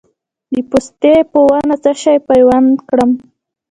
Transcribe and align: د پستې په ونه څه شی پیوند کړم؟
د 0.53 0.55
پستې 0.69 1.13
په 1.31 1.39
ونه 1.47 1.75
څه 1.83 1.91
شی 2.01 2.17
پیوند 2.29 2.71
کړم؟ 2.89 3.11